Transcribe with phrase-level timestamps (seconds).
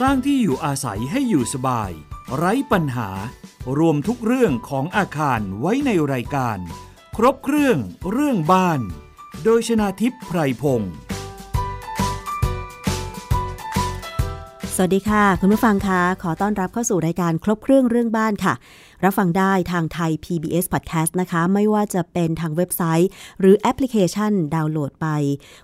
[0.00, 1.90] สร้างที่อยู่อาศัยให้อยู่สบาย
[2.36, 3.10] ไร้ปัญหา
[3.78, 6.58] รวมทุกเรื่องของอาคารไว้ในรายการ
[7.16, 7.78] ครบเครื่อง
[8.12, 8.80] เรื่องบ้าน
[9.44, 10.92] โดยชนาทิพย์ไพรพงศ์
[14.74, 18.54] สวัสดีค่ะ คุณผู้ฟังคะขอต้อนรับเข้าสู่รายการครบเครื่องเรื่องบ้านค่ะ
[19.04, 25.08] รับฟังได้ทางไทย PBS Podcast นะคะ ไม่ว่าจะเป็นทางเว็บไซต์ หรือแอปพลิเคชันดาวน์โหลดไป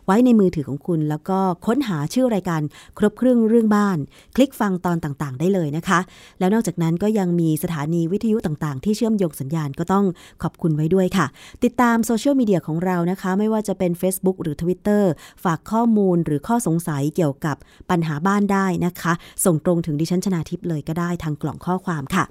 [0.07, 2.63] ไว้ในมือถือของคุณ แล้วก็ค้นหาชื่อรายการ
[2.99, 3.99] ครบเครื่องเรื่องบ้าน
[4.37, 6.01] คลิกฟังตอนต่างๆ ได้เลยนะคะ
[6.39, 10.05] แล้วนอกจากนั้นก็ยังมีสถานีวิทยุต่างๆ ที่เชื่อมโยงสัญญาณก็ต้อง
[10.43, 11.27] ขอบคุณไว้ด้วยค่ะ
[11.65, 15.03] ติดตามโซเชียลมีเดียของเรานะคะ ไม่ว่าจะเป็น Facebook หรือ Twitter
[15.45, 17.57] ฝากข้อมูลหรือข้อสงสัยเกี่ยวกับ
[17.91, 19.13] ปัญหาบ้านได้นะคะ
[19.45, 22.25] ส่งตรงถึงดิฉันชนาทิพย์เลยก็ได้ทางกล่องข้อความค่ะ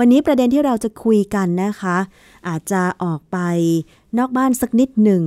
[0.00, 1.96] วันนี้ประเด็นที่เราจะคุยกันนะคะ
[2.48, 3.38] อาจจะออกไป
[4.18, 5.22] นอกบ้านสักนิดหนึ่ง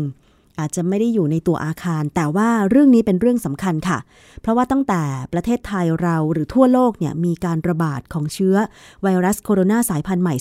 [0.60, 4.00] อาจจะไม่ได้อยู่ในตัวอาคาร แต่ว่าเรื่องนี้เป็นเรื่องสำคัญค่ะ
[4.42, 5.02] เพราะว่าตั้งแต่
[5.34, 8.56] ประเทศไทยเราหรือทั่วโลกเนี่ยมีการระบาดของเชื้อ
[9.04, 10.36] ไวรัสโคโรนาสายพันธุ์ใหม่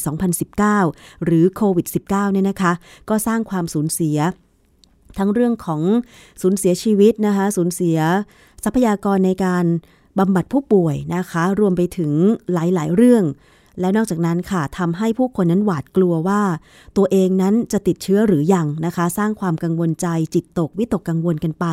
[0.58, 2.72] 2019 หรือโควิด -19 เนี่ยนะคะ
[3.08, 4.18] ก็สร้างความสูญเสีย
[5.18, 5.82] ทั้งเรื่องของ
[6.42, 7.98] สูญเสียชีวิตนะคะสูญเสีย
[8.64, 9.64] ทรัพยากรในการ
[10.18, 12.12] บำบัดผู้ป่วยนะคะ รวมไปถึง
[12.52, 13.24] หลายๆ เรื่อง
[13.80, 16.42] และนอกจากนั้นค่ะทำให้ผู้คนนั้นหวาดกลัวว่า
[16.96, 21.66] ตัวเองนั้นจะติดเชื้อหรืออยังนะคะ สร้างความกังวลใจจิตตกวิตกกังวลกันไป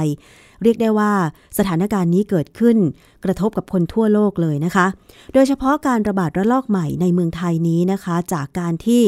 [0.64, 1.12] เรียกได้ว่า
[1.58, 2.78] สถานการณ์นี้เกิดขึ้น
[3.24, 4.88] กระทบกับคนทั่วโลกเลยนะคะ
[5.34, 9.04] โดยเฉพาะการระบาดระลอกใหม่ในเมืองไทยนี้นะคะ จากการที่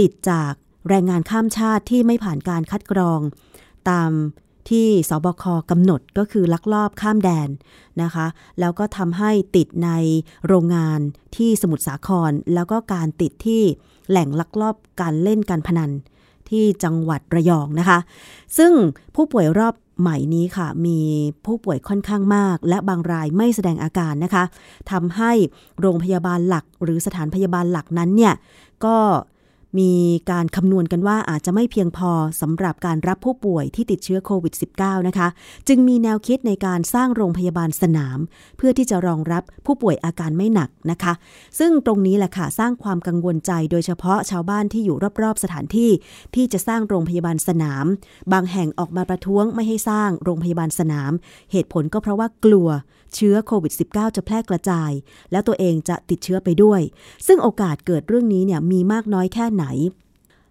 [0.00, 0.52] ติดจาก
[0.88, 3.20] แรงงานข้ามชาติที่ไม่ผ่านการคัดกรอง
[3.90, 4.10] ตาม
[4.70, 7.48] ที่สบคกำหนดก็คือลักลอบข้ามแดน
[8.02, 8.26] นะคะ
[8.60, 9.90] แล้วก็ทำให้ติดใน
[10.46, 11.00] โรงงาน
[11.36, 13.62] ที่สมุทรสาคร แล้วก็การติดที่
[14.10, 15.90] แหล่งลักลอบการเล่นการพนัน
[16.50, 17.98] ที่จังหวัดระยองนะคะ
[18.58, 18.72] ซึ่ง
[19.14, 20.98] ผู้ป่วยรอบใหม่นี้ค่ะ มี
[21.44, 24.44] ผู้ป่วยค่อนข้างมาก และบางรายไม่แสดงอาการนะคะ
[24.90, 25.32] ทำให้
[25.80, 28.34] โรงพยาบาลหลักหรือสถานพยาบาลหลักนั้นเนี่ย
[28.84, 28.96] ก็
[29.78, 29.92] มี
[30.30, 32.10] การคำนวณกันว่าอาจจะไม่เพียงพอ
[32.40, 35.28] สำหรับการรับผู้ป่วยที่ติดเชื้อโควิด -19 นะคะ
[35.68, 38.18] จึงมีแนวคิดในการสร้างโรงพยาบาลสนาม
[38.56, 41.12] เพื่อที่จะรองรับผู้ป่วยอาการไม่หนักนะคะ
[41.58, 45.90] ซึ่งตรงนี้แหละค่ะสร้างความกังวลใจโดยเฉพาะชาวบ้านที่อยู่รอบๆ สถานที่
[46.34, 47.84] ที่จะสร้างโรงพยาบาลสนาม
[48.32, 51.12] บางแห่งออกมาประท้วงไม่ให้สร้างโรงพยาบาลสนาม
[51.52, 52.68] เหตุผลก็เพราะว่ากลัว
[53.14, 54.90] เชื้อโควิด -19 จะแพร่กระจาย
[55.32, 56.80] แล้วตัวเองจะติดเชื้อไปด้วย
[57.26, 59.66] ซึ่งโอกาสเกิดเรื่องนี้เนี่ยมีมากน้อยแค่ไหน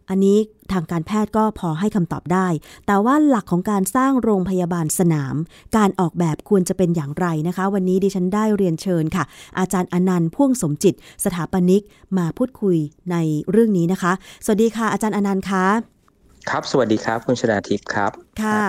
[0.10, 0.38] อันนี้
[0.72, 2.48] ทางการแพทย์ก็พอให้คำตอบได้
[2.88, 5.36] แต่ว่าหลักของการสร้างโรงพยาบาลสนาม
[5.78, 9.24] การออกแบบควรจะเป็นอย่างไรนะคะ วันนี้ดิฉันได้เรียนเชิญค่ะ
[9.60, 10.96] อาจารย์อนันต์พ่วงสมจิต
[11.26, 11.84] สถาปนิก
[12.18, 12.78] มาพูดคุย
[13.12, 13.16] ใน
[13.52, 14.12] เรื่องนี้นะคะ
[14.46, 15.66] สวัสดีค่ะ อาจารย์อนันต์คะ
[16.50, 18.12] ครับ สวัสดีครับ คุณชนาทิพย์ครับ
[18.44, 18.64] ค่ะ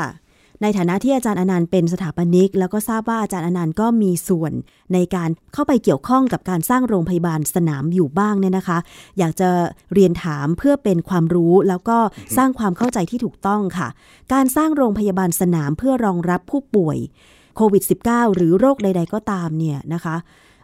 [0.62, 4.52] ในฐานะที่อาจารย์อนันต์เป็นสถาปนิก แล้วก็ทราบว่าอาจารย์อนันต์ก็มีส่วน
[4.92, 8.78] ในการเข้าไปเกี่ยวข้องกับการสร้างโรงพยาบาลสนามอยู่บ้างเนี่ยนะคะ
[9.18, 9.48] อยากจะ
[9.94, 11.98] เรียนถามเพื่อเป็นความรู้แล้วก็
[12.36, 13.88] สร้างความเข้าใจที่ถูกต้องค่ะ
[14.32, 16.98] การสร้างโรงพยาบาลสนามเพื่อรองรับผู้ป่วย
[17.56, 20.16] โควิด -19 หรือโรคใด ๆ ก็ตามเนี่ยนะคะ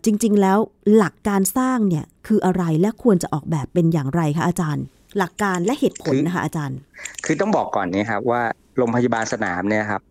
[0.04, 0.58] จริง ๆ แล้ว
[0.96, 4.84] หลักการสร้างเนี่ยคืออะไรและควรจะออกแบบเป็นอย่างไรคะอาจารย์
[5.18, 6.78] หลักการและเหตุผลนะคะอาจารย์
[7.24, 8.42] คือต้องบอกก่อนนี้ครับว่า
[8.78, 10.02] โรงพยาบาลสนามเนี่ยครับ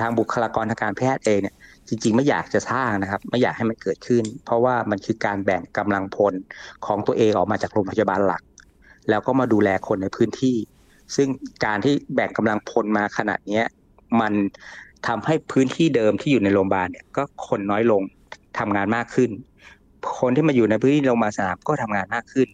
[0.00, 1.54] ทางบุคลากรทางการแพทย์เองเนี่ย
[1.88, 6.34] จริง ๆ ไม่อยากจะสร้างนะครับ ไม่อยากให้มันเกิดขึ้น เพราะว่ามันคือการแบ่งกำลังพล
[6.86, 8.42] ของตัวเองออกมาจากโรงพยาบาลหลัก
[9.08, 10.56] แล้วก็มาดูแลคนในพื้นที่
[11.16, 11.28] ซึ่ง
[11.64, 13.62] การที่แบ่งกำลังพลมาขนาดนี้
[14.20, 14.32] มัน
[15.06, 18.02] ทำให้พื้นที่เดิมที่อยู่ในโรงพยาบาลเนี่ยก็คนน้อยลง
[18.58, 19.30] ทำงานมากขึ้น
[20.20, 22.48] คนที่มาอยู่ในพื้นที่โรงพยาบาลสนามก็ทำงานมากขึ้น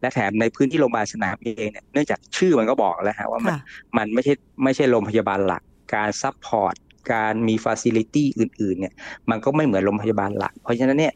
[0.00, 3.54] และแถมในพื้นที่โรงพยาบาลสนามเองเนี่ยเนื่องจากชื่อมันก็บอกแล้วฮะว่ามัน
[3.96, 4.34] มันไม่ใช่
[4.64, 5.62] ไม่ใช่โรงพยาบาลหลัก
[5.94, 6.74] การ support
[7.12, 8.94] การมี facility อื่น ๆ เนี่ย
[9.30, 11.14] มันก็ไม่เหมือนโรงพยาบาลหลัก เพราะฉะนั้นเนี่ย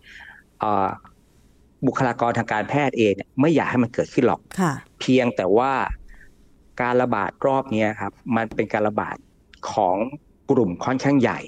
[1.87, 4.41] บุคลากรทางการแพทย์เองเนี่ยไม่อยากให้มันเกิดขึ้นหรอก
[5.01, 5.73] เพียงแต่ว่า
[6.83, 9.17] การระบาดรอบนี้ครับ มันเป็นการระบาด
[9.73, 9.97] ของ
[10.51, 11.39] กลุ่มค่อนข้างใหญ่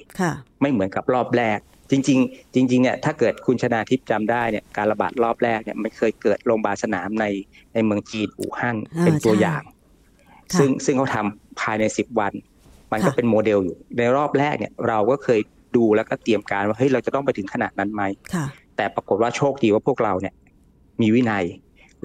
[0.60, 1.58] ไม่เหมือนกับรอบแรก
[1.90, 7.24] จริง ๆ จริงๆเนี่ยถ้าเกิดคุณชนาทิพย์จำได้เนี่ยการระบาดรอบแรกเนี่ยมันเคยเกิดโรงพยาบาลสนามใน
[7.74, 9.62] ในเมืองจีนอู่ฮั่นเป็นตัวอย่าง
[10.58, 12.32] ซึ่งซึ่งเขาทำภายในสิบวัน
[12.92, 15.40] มันก็เป็นโมเดลอยู่ ในรอบแรกเนี่ยเราก็เคย
[15.76, 18.02] ดูแล้วก็เตรียมการว่าเฮ้ยเราจะต้องไปถึงขนาดนั้นไหม
[18.76, 20.34] แต่ปรากฏว่าโชคดีว่าพวกเราเนี่ย
[21.00, 21.44] มีวินัย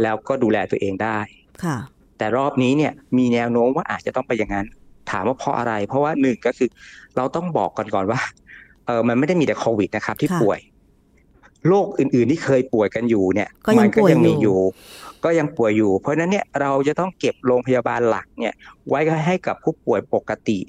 [0.01, 1.19] แล้วก็ดูแลตัวเองได้
[1.63, 1.77] ค่ะ
[2.17, 4.67] แต่รอบนี้เนี่ยมีแนวโน้มว่าอาจจะต้องไปอย่างนั้น
[5.11, 6.69] ถามว่าเพราะอะไร เพราะว่าหนึ่งก็คือ
[7.17, 8.21] เราต้องบอกก่อนก่อนว่า
[8.85, 10.59] เออมันไม่ได้มีแต่โควิดนะครับ ที่ป่วย
[11.67, 13.49] โรคอื่นๆที่เคยป่วยกันอยู่เนี่ย
[13.79, 14.59] มันก็ยังมีอยู่
[15.23, 18.55] ก็ยังป่วยอยู่ เพราะนั้นเนี่ยเราจะต้องเก็บโรงพยาบาลหลักเนี่ย
[18.89, 20.59] ไว้ให้กับผู้ป่วยปกติ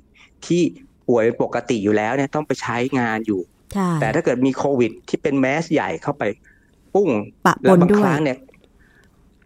[0.46, 0.62] ที่
[1.08, 3.40] ป่วยปกติอยู่แล้วเนี่ยต้องไปใช้งานอยู่
[3.72, 6.22] ใช่แต่ถ้าเกิดมีโควิด ที่เป็นแมสใหญ่เข้าไป
[6.94, 7.10] ปุ้ง
[7.46, 8.38] ปะปแล้วนบางด้ควยรั้งเนี่ย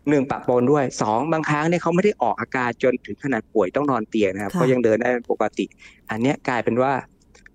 [0.08, 5.64] หนึ่งปะปนด้วยสองบางครั้งเนี่ยเขาไม่ได้ออกอาการจนถึงขนาดป่วยต้องนอนเตียงนะครับค่ะเขายังเดินได้ปกติ
[6.10, 6.92] อันเนี้ยกลายเป็นว่า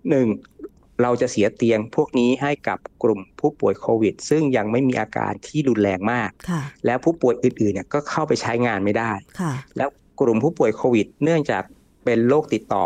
[0.10, 0.28] หนึ่ง
[1.02, 9.90] เราจะเสียเตียงพวกนี้ให้กับกลุ่มผู้ป่วยโควิด ซึ่งยังไม่มีอาการที่รุนแรงมากค่ะแล้วผู้ป่วยอื่นๆเนี่ยก็เข้าไปใช้งานไม่ได้ค่ะแล้ว
[10.22, 11.64] กลุ่มผู้ป่วยโควิด เนื่องจาก
[12.06, 12.86] เป็นโรคติดต่อ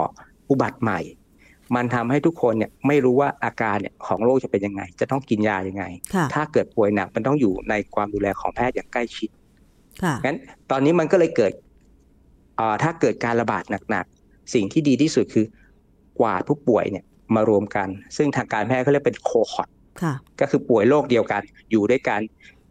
[0.49, 0.99] อุบัติใหม่
[1.75, 5.83] มันทำให้ทุกคนเนี่ยไม่รู้ว่าอาการเนี่ยของโรคจะเป็นยังไง จะต้องกินยายังไง
[6.15, 9.29] ค่ะถ้าเกิดป่วยหนักมันต้องอยู่ในความดูแลของแพทย์อย่างใกล้ชิด
[10.03, 10.37] ค่ะงั้น
[10.71, 11.53] ตอนนี้มันก็เลยเกิด
[12.57, 15.45] เอ่อถ้าเกิดการระบาดหนักๆสิ่งที่ดีที่สุดคือ
[16.19, 17.87] กวาดผู้ป่วยเนี่ย มารวมกัน
[18.17, 19.69] ซึ่งทางการแพทย์เขาเรียกเป็นโคฮอต
[20.01, 21.41] ค่ะก็คือป่วยโรคเดียวกัน
[21.71, 22.21] อยู่ด้วยกัน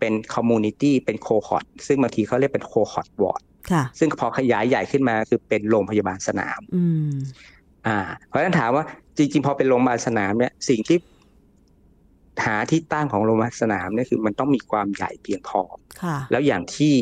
[0.00, 3.42] เป็น community เป็น cohort ซึ่งบางทีเขาเรียกเป็น cohort ward
[3.72, 7.14] ค่ะซึ่งพอขยายใหญ่ขึ้นมาคือเป็นโรงพยาบาลสนามอืม
[7.86, 7.98] อ่า
[8.28, 8.84] เพราะฉะนั้นถามว่า
[9.16, 10.98] จริงๆ พอเป็นโรงพยาบาลสนามเนี่ยสิ่งที่
[12.44, 15.62] หาที่ตั้งของโรงพยาบาลสนามเนี่ยคือมันต้องมีความใหญ่เพียงพอ
[16.02, 16.94] ค่ะแล้วอย่างที่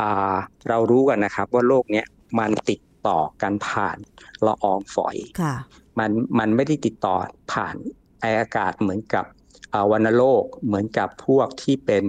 [0.00, 0.34] อ่า
[0.68, 2.06] เรารู้กันนะครับ ว่าโรคเนี้ย
[2.38, 3.98] มันติดต่อกันผ่าน
[4.46, 5.54] ละอองฝอยค่ะ
[5.98, 7.14] มันมันไม่ได้ติดต่อ
[7.52, 7.76] ผ่าน
[8.20, 9.24] ไออากาศเหมือนกับ
[9.72, 12.04] อ่าวัณโรคเหมือนกับพวกที่เป็น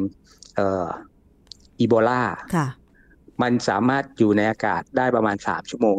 [0.56, 0.88] เอ่อ
[1.80, 2.22] อีโบลา
[2.56, 2.68] ค่ะ
[3.42, 5.98] มันสามารถอยู่ในอากาศได้ประมาณสามชั่วโมง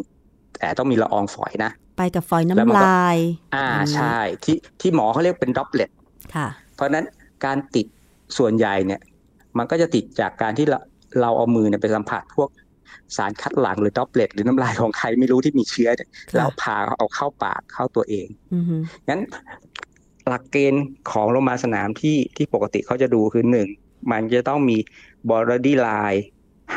[0.55, 3.19] แต่ต้องมีละอองฝอยนะ ไปกับฝอยแล้วมันน้ำก็ลาย
[3.55, 5.91] อ่าอืมใช่ที่ที่หมอเขาเรียกเป็น droplet
[6.35, 7.07] ค่ะเพราะฉะนั้น
[7.45, 7.87] การติด
[8.39, 9.01] ส่วนใหญ่เนี่ย
[9.59, 10.79] มันก็จะติดจากการที่เรา
[11.21, 12.49] เราเอามือเนี่ยไปสัมผัสพวก
[13.17, 18.77] สารคัดหลั่งหรือ droplet หรือน้ำลายของใครไม่รู้ที่มีเชื้อเนี่ยค่ะแล้วพาเอาเข้าปากเข้าตัวเองอือฮึ
[19.09, 19.21] งั้น
[20.29, 23.69] หลักเกณฑ์ของโรงพยาบาลสนามที่ที่ปกติเขาจะดูคือหนึ่ง
[24.13, 24.77] มันจะต้องมี
[25.29, 26.25] บอร์ดี้ไลน์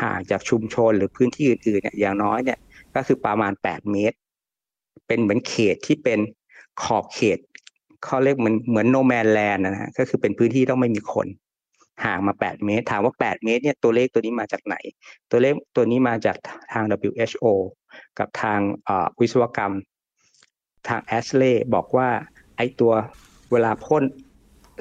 [0.00, 2.58] ห่างจากชุมชนหรือพื้นที่อื่นๆเนี่ยอย่างน้อยเนี่ย
[2.94, 4.16] ก็คือประมาณ8เมตร
[5.06, 6.18] เป็นเหมือนเขตที่เป็น
[6.82, 7.38] ขอบเขต
[8.04, 11.26] เขาเรียกเหมือนเหมือนโนแมนแลนด์นะฮะก็คือเป็นพื้นที่ต้องไม่มีคน
[12.04, 14.76] ห่างมา 8 เมตร ถามว่า 8 เมตรเนี่ยตัวเลขตัวนี้มาจากไหน
[15.30, 16.36] ตัวเลขตัวนี้มาจาก
[16.72, 17.46] ทาง WHO
[18.18, 19.74] กับทางเอ่อวิศวกรรม
[20.88, 22.08] ทางแอสเลย์บอกว่า
[22.56, 22.92] ไอ้ตัว
[23.52, 24.04] เวลาพ่น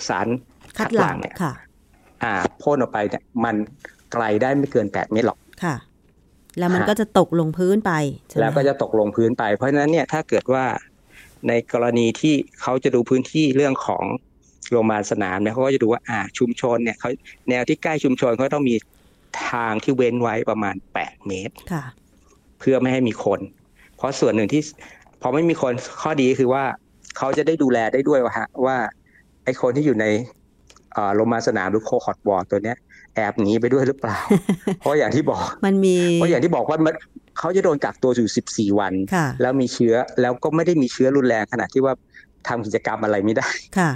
[0.07, 0.27] สาร
[0.77, 1.53] คัดหลังเนี่ยค่ะ
[2.23, 3.55] อ่าพ่นออกไปเนี่ยมัน
[4.11, 5.75] ไกลได้ไม่เกิน 8 เมตรหรอกค่ะ
[6.59, 7.91] แล้วมันฮะก็จะตกลงพื้นไป
[8.27, 10.65] ใช่ไหมแล้วก็จะตกลงพื้นไป เพราะฉะนั้นเนี่ยถ้าเกิดว่า
[11.47, 14.03] ในกรณีที่เขาจะดูพื้นที่เรื่องของ
[14.71, 17.09] โรงพยาบาลสนามเนี่ยเขาก็จะดูว่าอ่าชุมชนเนี่ยเขา
[17.49, 18.75] แนวที่ใกล้ชุมชนเขาต้องมี
[19.49, 21.83] ทางที่เว้นไว้ประมาณ 8 เมตรค่ะ
[22.59, 23.39] เพื่อไม่ให้มีคน
[23.97, 24.61] เพราะส่วนหนึ่งที่
[25.21, 26.63] พอไม่มีคนข้อดีคือว่า
[27.17, 28.77] เขาจะได้ดูแลได้ด้วยว่าฮะว่า
[29.43, 30.05] ไอ้คนที่อยู่ใน
[30.93, 32.77] เอ่อโรงพยาบาลสนามหรือโคฮอตวอร์ดตัวเนี้ย
[33.15, 34.17] แอบหนีไปด้วยหรือเปล่า
[34.79, 36.95] เพราะอย่างที่บอกมันมีเพราะอย่างที่บอกว่ามัน
[37.39, 41.93] เขาจะโดนกักตัวอยู่ 14 วันค่ะแล้วมีเชื้อแล้วก็ไม่ได้มีเชื้อรุนแรงขนาดที่ว่า
[42.47, 43.91] ทำกิจกรรมอะไรไม่ได้ค่ะ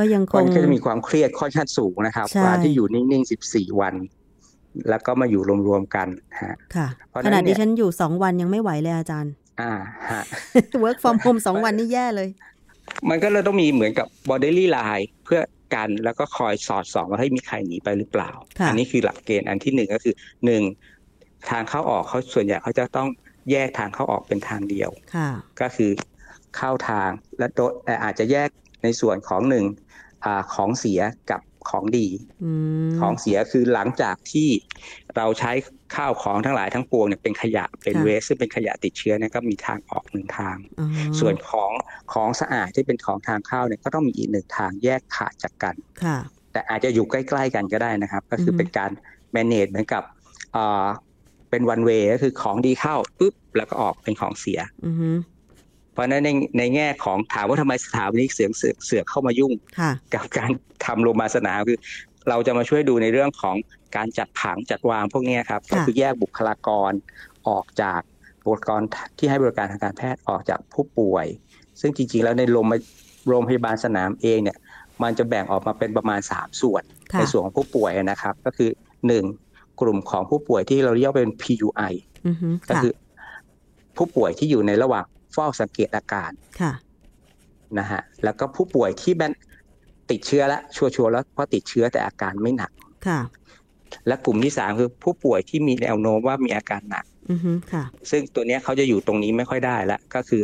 [0.00, 3.94] ก็ยังคมังนก็จะมีความเครียดค่อนข้างสูงนะครับใช่การที่อยู่นิ่งๆ 14 วัน
[4.88, 6.08] แล้วก็มาอยู่รวมๆกัน
[6.42, 9.72] ฮะค่ะเพราะฉะขนั้นนาดเนี่ดิยฉันอยู่สองวันยังไม่ไหวเลยอาจารย์ อ่า
[10.10, 10.22] ฮะ
[10.84, 12.28] work from home สองวันนี่แย่เลย
[13.08, 15.40] มันก็เลยต้องมีเหมือนกับ bodily line เพื่อ
[15.74, 20.14] กันแล้วก็คอยสอดส่องว่าให้ยมีใครหนีไปหรือเปล่าค่ะอันี้คือหลักเกณฑ์อันที่หนึ่งก็คือ
[20.44, 20.62] หนึ่ง
[21.50, 23.08] ทางเข้าออกเขาส่วนใหญ่เขาจะต้อง
[23.50, 25.28] แยกทางเข้าออกเป็นทางเดียวค่ะ
[25.60, 25.90] ก็คือ
[26.56, 28.48] เข้าทางและโดยแต่อาจจะแยก
[28.82, 29.89] ในส่วนของหนึ่งอา
[30.54, 31.00] ของเสีย
[31.30, 32.08] กับของดี
[32.44, 32.50] อื
[32.86, 34.48] มของเสียคือหลังจากที่
[35.16, 35.52] เราใช้
[35.94, 40.86] ข้าวของทั้งหลายทั้งปวงเนี่ยเป็นขยะเป็นค่ะเวสซึ่งเป็นขยะติดเชื้อเนี่ยก็มีทางออกหนึ่งทางอ๋อ
[41.20, 41.70] ส่วนของ
[42.12, 45.74] ของสะอาดที่เป็นของทางเข้าเนี่ยก็ต้องมีอีกหนึ่งทางแยกขาดจากกัน
[46.04, 46.18] ค่ะ
[46.52, 48.90] แต่อาจจะอยู่ใกล้ ๆ กันก็ได้นะครับ ก็คือออฮึเป็นการ
[49.36, 50.02] manage เหมือนกับ
[50.52, 50.86] เอ่อ
[51.50, 55.39] เป็นวันเวก็คือของดีเข้าปุ๊บแล้วก็ออกเป็นของเสียอือฮึเพ
[56.00, 60.50] ราะฉะนั้นในในแง่ของถามว่าทำไมสถาปนิกเสือกเสือกเสือกเข้ามายุ่งค่ะกับการ
[60.84, 61.78] ทำโรงพยาบาลสนามคือ
[62.28, 63.56] เราจะมาช่วยดูในเรื่องของ
[63.96, 66.92] การจัดผังจัดวางพวกเนี้ยครับก็คือแยกบุคลากร
[67.48, 68.00] ออกจาก
[68.44, 68.80] บุคลากร
[69.18, 71.26] ที่ให้บริการทางการแพทย์ออกจากผู้ป่วย
[71.80, 72.80] ซึ่งจริงๆ แล้วในโรงพย
[73.28, 74.58] โรงพยาบาลสนามเองเนี่ย
[75.02, 78.70] มันจะแบ่งออกมาเป็นประมาณ 3 ส่วนค่ะในส่วนของผู้ป่วยนะครับ ก็คือ
[79.26, 81.92] 1 กลุ่มของผู้ป่วยที่เราเรียกว่าเป็น PUI
[82.26, 82.92] อือฮึก็ค่ะคือ
[83.96, 86.72] ผู้ป่วยที่อยู่ในระหว่าง เฝ้าสังเกตอาการค่ะ
[87.78, 89.32] นะฮะแล้วก็ผู้ป่วยที่แบน
[90.10, 92.70] ติดเชื้อแล้วชัวร์ๆแล้วเพราะติดเชื้อแต่อาการไม่หนัก
[93.06, 93.20] ค่ะ
[94.06, 100.42] และกลุ่มที่สามคือผู้ป่วยที่มีแนวโน้มว่ามีอาการหนักอือฮึค่ะ ซึ่งตัวเนี้ยเขาจะอยู่ตรงนี้ไม่ค่อยได้ละก็คือ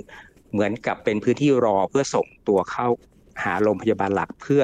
[0.53, 2.87] เหมือนกับเป็นพื้นที่รอเพื่อส่งตัวเข้า
[3.45, 4.63] หาโรงพยาบาลหลักเพื่อ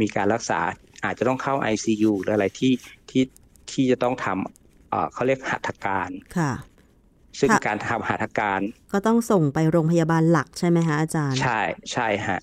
[0.00, 0.60] มีการรักษา
[1.04, 2.72] อาจจะต้องเข้า ICU หรืออะไรที่
[3.10, 3.24] ที่
[3.72, 6.52] ที่จะต้องทำเอ่อเขาเรียกหัตถการค่ะ
[7.38, 8.60] ซึ่งค่ะการทำหัตถการ
[8.92, 11.60] ก็ต้องส่งไปโรงพยาบาลหลักใช่ไหมคะอาจารย์ ใช่
[11.92, 12.40] ใช่ฮะ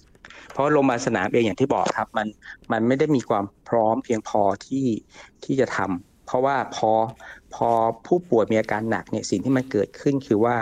[0.52, 2.28] เพราะโรงพยาบาลสนามเองอย่างที่บอกครับ มัน
[2.72, 4.86] มันไม่ได้มีความพร้อมเพียงพอที่
[5.44, 6.92] ที่จะทำเพราะว่าพอ
[7.56, 7.70] พอ
[8.08, 10.56] ผู้ป่วยมีอาการหนักเนี่ยสิ่งที่มันเกิดขึ้นคือว่า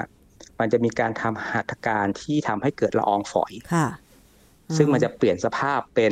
[0.60, 3.88] มันจะมีการทำหัตถการที่ทำให้เกิดละอองฝอยค่ะ
[4.78, 6.12] ซึ่งมันจะเปลี่ยนสภาพเป็น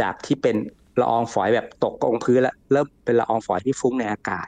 [0.00, 0.56] จากที่เป็น
[1.00, 4.46] ละอองฝอยแบบตกกองพื้นแล้วเริ่มเป็นละอองฝอยที่ฟุ้งในอากาศ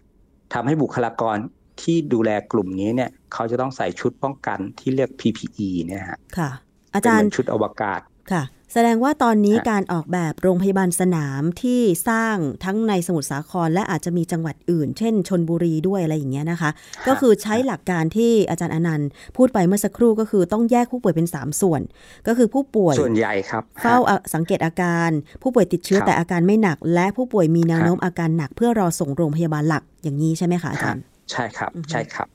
[0.55, 1.37] ทำให้บุคลากร
[1.83, 6.51] ที่ดูแลกลุ่มนี้เนี่ยเขาจะต้องใส่ชุดป้องกันที่เรียก PPE เนี่ยฮะค่ะ
[6.95, 8.01] อาเป็นจารเหมืย์อนชุดอวกาศ
[8.33, 16.71] ค่ะ แสดงว่าตอนนี้ฮะการออกแบบโรงพยาบาลสนามที่สร้างทั้งในสมุทรสาครและอาจจะมีจังหวัดอื่น เช่นชนบุรีด้วยอะไรอย่างเงี้ยนะคะ
[17.09, 21.81] ก็คือใช้หลักการที่อาจารย์อนันต์ พูดไปเมื่อสักครู่ก็คือต้องแยกผู้ป่วยเป็น 3 ส่วน
[22.27, 25.11] ก็คือผู้ป่วยส่วนใหญ่ครับเฝ้าอะสังเกตอาการ
[25.43, 32.29] ผู้ป่วยติดเชื้อครับแต่อาการไม่หนัก และผู้ป่วยมีแนวโน้มครับอาการหนัก เพื่อรอส่งโรงพยาบาลหลักอย่างนี้ใช่ไหมคะอาจารย์ ใช่ครับอือฮึใช่ครับ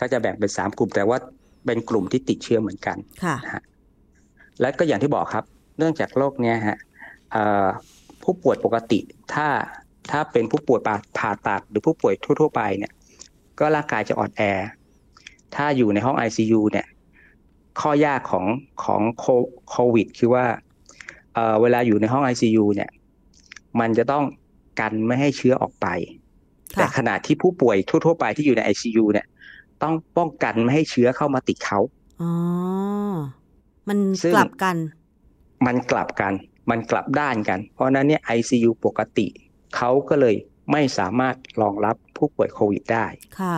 [0.00, 1.18] ก็จะแบ่งเป็นสามกลุ่มแต่ว่า
[1.66, 2.96] เป็นกลุ่มที่ติดเชื้อเหมือนกัน
[3.50, 3.60] ค่ะ
[4.60, 5.44] และก็อย่างที่บอกครับ
[5.78, 6.78] เนื่องจากโรคเนี้ยฮะ
[7.32, 7.66] เอ่อ
[8.22, 9.00] ผู้ป่วยปกติ
[9.34, 9.48] ถ้า
[10.10, 12.92] ถ้าเป็นผู้ป่วยผ่าผ่าตัดหรือผู้ป่วยทั่ว ๆ ไปเนี่ย
[13.58, 14.42] ก็ร่างกายจะอ่อนแอ
[15.54, 16.86] ถ้าอยู่ในห้อง ICU เนี่ย
[17.80, 18.46] ข้อยากของ
[18.84, 19.24] ของโค
[19.70, 20.44] โควิด คือว่า
[21.34, 22.90] เอ่อเวลาอยู่ในห้อง ICU เนี่ย
[23.80, 24.24] มันจะต้อง
[24.80, 26.21] กันไม่ให้เชื้อออกไปค่ะ
[26.78, 29.26] แต่ขณะที่ผู้ป่วยทั่ว ๆ ไปที่อยู่ใน ICU เนี่ย
[29.82, 31.78] ต้องป้องกันไม่ให้เชื้อเข้ามาติดเขา
[32.22, 32.32] อ๋อ
[33.88, 34.76] มันซึ่งกลับกัน
[35.66, 36.32] มันกลับกัน
[36.70, 39.26] มันกลับด้านกัน เพราะฉะนั้นเนี่ย ICU ปกติ
[39.76, 40.34] เขาก็เลย
[40.72, 43.06] ไม่สามารถรองรับผู้ป่วยโควิดได้
[43.40, 43.56] ค่ะ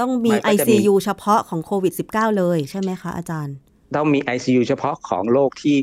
[0.00, 3.56] ต้องมีมันก็จะมี ICU เฉพาะของโควิด -19 เลยใช่ไหมคะอาจารย์
[3.94, 5.76] ต้องมี ICU เฉพาะของโรคที่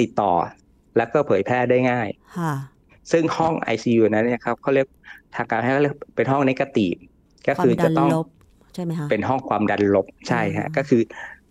[0.00, 0.32] ติดต่อ
[0.96, 2.54] และก็เผยแพร่ได้ง่าย ค่ะ
[3.12, 4.86] ซึ่งห้อง ICU นั้นเนี่ยครับเขาเรียก
[5.36, 6.94] ทางการแพทย์เขาเรียกเป็นห้องนกาตีฟ
[7.46, 8.26] ก็ความคือดัจะนต้องลบ
[8.74, 11.02] ใช่ไหมคะเป็นห้องความดันลบใช่ฮะอืมก็คือ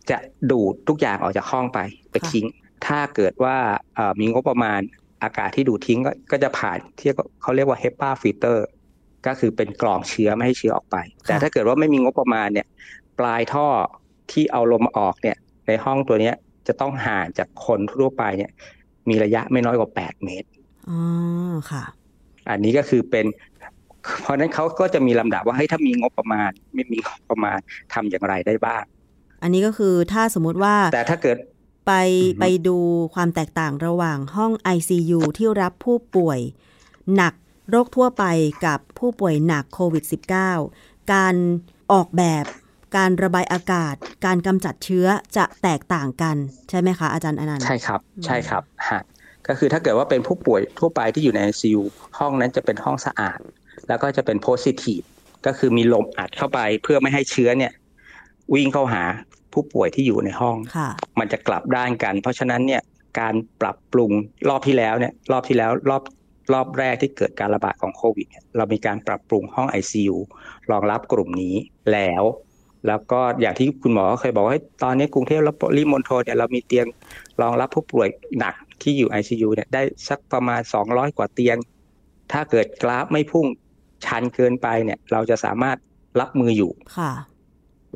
[0.10, 0.18] จะ
[0.52, 1.80] ดูดทุกอย่างออกจากห้องไป
[2.12, 2.46] ไปค่ะทิ้ง
[2.88, 3.56] ถ้าเกิดว่า
[3.96, 4.80] เอ่อมีงบประมาณ
[5.24, 7.10] อากาศที่ดูดทิ้งก็ก็จะผ่านที่
[7.42, 8.58] เขาเรียกว่า HEPA filter
[9.28, 12.68] ก็คือเป็นกรองเชื้อไม่ให้เชื้อออกไป แต่ถ้าเกิดว่าไม่มีงบประมาณเนี่ย
[13.20, 13.68] ปลายท่อ
[14.32, 16.36] ที่เอาลมออกเนี่ย ในห้องตัวเนี้ย
[16.68, 18.52] จะต้องห่างจากคนทั่วไปเนี่ย
[19.10, 20.50] มีระยะไม่น้อยกว่า 8 เมตร
[20.90, 21.00] อ๋อ
[21.72, 21.84] ค่ะ
[22.50, 23.26] อันนี้ก็คือเป็น
[24.22, 27.58] เพราะฉะนั้นเขาก็จะมีลำดับว่าเฮ้ยถ้ามีงบประมาณ ไม่มีงบประมาณ
[27.94, 28.84] ทำอย่างไรได้บ้าง
[29.44, 31.38] อันนี้ก็คือถ้าสมมุติว่า แต่ถ้าเกิด
[31.88, 32.78] ไปอือฮึไปดู
[33.16, 36.40] ความแตกต่างระหว่างห้อง ICU ที่รับผู้ป่วย
[37.16, 37.34] หนัก
[37.70, 38.24] โรคทั่วไป
[38.66, 40.04] กับผู้ป่วยหนักโควิด
[40.58, 41.36] -19 การ
[41.92, 42.46] ออกแบบ
[42.98, 43.96] การระบายอากาศ
[44.26, 46.36] การกำจัดเชื้อจะแตกต่างกัน
[46.70, 49.02] ใช่ไหมคะอาจารย์อนันต์ใช่ครับ ใช่ครับฮะ
[49.48, 51.82] ก็คือถ้าเกิดว่าเป็นผู้ป่วยทั่วไปที่อยู่ใน ICU
[52.20, 53.40] ห้องนั้นจะเป็นห้องสะอาด
[53.88, 55.06] แล้วก็จะเป็น positive
[55.46, 57.74] ก็คือมีลมอัดเข้าไปเพื่อไม่ให้เชื้อเนี่ย
[58.54, 59.04] วิ่งเข้าหา
[59.54, 60.90] ผู้ป่วยที่อยู่ในห้องค่ะ
[61.20, 62.82] มันจะกลับด้านกัน เพราะฉะนั้นเนี่ย
[63.20, 64.12] การปรับปรุง
[64.50, 66.04] รอบที่แล้วเนี่ย รอบที่แล้วรอบ
[66.54, 70.16] รอบแรกที่เกิดการระบาดของโควิดเนี่ยเรามีการปรับปรุงห้อง ICU
[70.72, 71.56] รองรับกลุ่มนี้
[71.94, 72.24] แล้ว
[72.88, 76.88] แล้วก็อย่างที่คุณหมอเคยบอกว่าเฮ้ยตอนนี้กรุงเทพและปริมณฑลเนี่ยเรามีเตียง
[77.42, 78.08] รองรับผู้ป่วย
[78.40, 81.58] หนักที่อยู่ ICU เนี่ยได้สักประมาณ 200 กว่าเตียง
[82.32, 83.46] ถ้าเกิดกราฟไม่พุ่ง
[84.06, 85.78] ชันเกินไปเนี่ย เราจะสามารถ
[86.20, 87.12] รับมืออยู่ค่ะ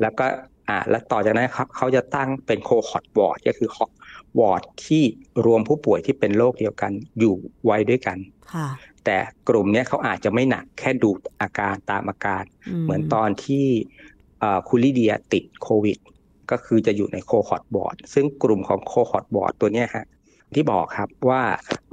[0.00, 0.26] แล้วก็
[0.68, 3.68] อ่า แล้วต่อจากนั้นครับเขาจะตั้งเป็น cohort ward ก็คือ
[4.38, 5.04] วอร์ดที่
[5.46, 8.18] รวมผู้ป่วยที่เป็นโรคเดียวกันอยู่ไว้ด้วยกัน
[8.54, 8.68] ค่ะ
[9.04, 9.16] แต่
[9.48, 12.44] กลุ่มเนี้ยเขาอาจจะไม่หนักแค่ดูอาการตามอาการ
[12.84, 13.66] เหมือนตอนที่
[14.40, 15.98] เอ่อคุณลิเดียติดโควิด
[16.50, 20.06] ก็คือจะอยู่ในโคฮอตบอร์ดซึ่งกลุ่มของโคฮอตบอร์ดตัวเนี้ยฮะ
[20.56, 21.42] ที่บอกครับว่า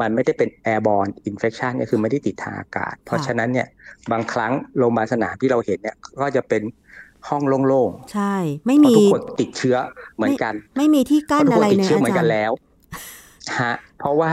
[0.02, 3.68] มันไม่ได้เป็น airborne infection ก็คือไม่ได้ติดทางอากาศ เพราะฉะนั้นเนี่ย
[4.12, 6.62] บางครั้งโรงพยาบาลสนามที่เราเห็นเนี่ยก็จะเป็น
[7.30, 8.36] ห้องโล่งใช่
[8.66, 9.78] ไม่ๆเพราะมีทุกคนติดเชื้อ
[10.16, 12.52] เหมือนกัน ไม่มีที่เพกั้นราะทุกอะคนไรติดเลยเชื้ออาเหมือนจากัรนย์แล้ว
[13.62, 14.32] ฮะเพราะว่า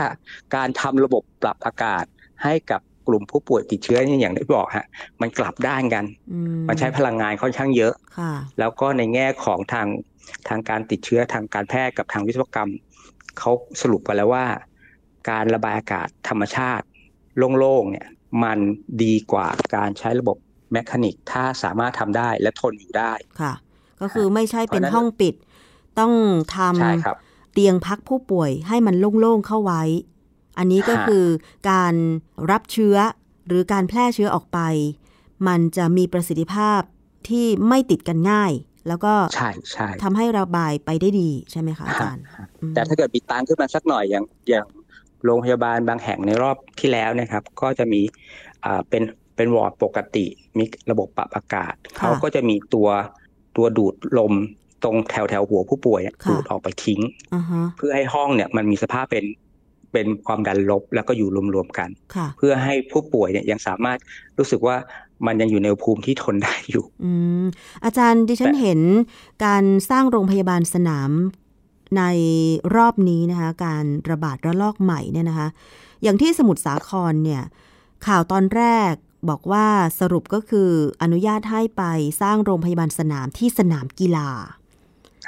[0.55, 2.05] การทำระบบปรับอากาศ
[2.43, 4.85] ให้กับกลุ่มผู้ป่วยติดเชื้อเนี่ยอย่างที่บอกฮะ
[5.21, 9.87] มันกลับด้านกันอืมันใช้พลังงานค่อนข้างเยอะค่ะแล้วก็ในแง่ของทาง
[10.49, 12.71] ทางการติดเชื้อทางการแพทย์กับทางวิศวกรรม
[13.39, 13.51] เขา
[13.81, 14.45] สรุปไปแล้วว่า
[15.29, 16.85] การระบายอากาศธรรมชาติ
[17.57, 18.07] โล่งๆเนี่ย
[18.43, 18.59] มัน
[19.03, 20.37] ดีกว่าการใช้ระบบ
[20.71, 23.53] แมคานิกถ้าสามารถทำได้และทนอยู่ได้ค่ะ
[24.01, 25.35] ก็คือไม่ใช่เป็นเพราะฉะนั้นห้องปิด
[25.99, 26.13] ต้อง
[26.57, 29.83] ทใช่ครับำเตียงพักผู้ป่วยให้มันโล่งๆเข้าไว้
[30.57, 31.25] อันนี้ก็ฮะคือ
[31.69, 31.93] การ
[32.51, 32.97] รับเชื้อ
[33.47, 34.59] หรือการแพร่เชื้อออกไป
[35.47, 36.81] มันจะมีประสิทธิภาพ
[37.29, 38.51] ที่ไม่ติดกันง่าย
[38.87, 44.65] แล้วก็ใช่ใช่ทำให้ระบายไปได้ดีใช่ไหมคะอาจารย์ฮะอืมแต่ถ้าเกิดมีตังค์ขึ้นมาสักหน่อยอย่างอย่าง
[45.25, 48.01] โรงพยาบาลบางแห่งในรอบที่แล้วนะครับ ก็จะมี
[48.65, 49.03] อ่าเป็น
[49.35, 50.25] เป็นวอร์ดปกติ
[50.57, 52.87] มีระบบปรับอากาศ เขาก็จะมีตัว
[53.57, 54.33] ตัวดูดลม
[54.83, 57.01] ตรงแถวแถวหัวผู้ป่วยเนี่ยค่ะดูดออกไปทิ้ง
[57.33, 59.25] อ่าฮะเพื่อให้ห้องเนี่ยมันมีสภาพเป็น
[59.93, 63.97] เป็นความดันลบแล้วก็อยู่รวมๆกันค่ะเพื่อให้ผู้ป่วยเนี่ยยังสามารถ
[64.37, 64.75] รู้สึกว่า
[65.25, 67.11] มันยังอยู่ในอุณหภูมิที่ทนได้อยู่ อื
[67.43, 67.45] ม
[67.85, 68.81] อาจารย์ดิฉันแต่เห็น
[69.45, 71.11] การสร้างโรงพยาบาลสนาม
[71.97, 72.03] ใน
[72.75, 75.47] รอบนี้นะคะ การระบาดระลอกใหม่เนี่ยนะคะ
[76.03, 77.43] อย่างที่สมุทรสาครเนี่ย
[78.07, 78.93] ข่าวตอนแรก
[79.29, 79.67] บอกว่า
[79.99, 80.69] สรุปก็คือ
[81.01, 81.83] อนุญาตให้ไป
[82.21, 84.29] สร้างโรงพยาบาลสนามที่สนามกีฬา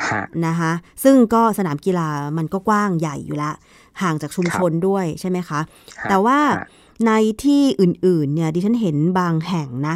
[0.08, 0.72] ฮะนะคะ
[1.04, 3.52] ซึ่งก็สนามกีฬามันก็กว้างใหญ่อยู่ละ
[4.02, 5.60] ห่างจากชุมชนด้วยใช่ไหมคะ
[6.00, 6.68] ฮะแต่ว่าฮะ
[7.08, 7.12] ใน
[7.44, 9.96] ที่อื่นๆเนี่ยดิฉันเห็นบางแห่งนะ